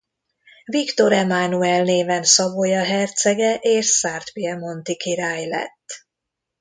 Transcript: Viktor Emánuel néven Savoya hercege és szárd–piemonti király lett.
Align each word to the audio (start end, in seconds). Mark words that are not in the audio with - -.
Viktor 0.65 1.13
Emánuel 1.13 1.83
néven 1.83 2.23
Savoya 2.23 2.83
hercege 2.83 3.55
és 3.55 3.85
szárd–piemonti 3.85 4.97
király 4.97 5.45
lett. 5.47 6.05